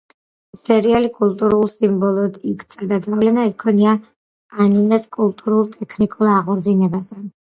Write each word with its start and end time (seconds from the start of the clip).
სერიალი 0.59 1.09
კულტურულ 1.17 1.65
სიმბოლოდ 1.73 2.39
იქცა 2.51 2.87
და 2.93 2.97
გავლენა 3.03 3.43
იქონია 3.49 3.93
ანიმეს 4.65 5.05
კულტურულ 5.19 5.69
და 5.75 5.79
ტექნიკურ 5.83 6.33
აღორძინებაზე. 6.37 7.19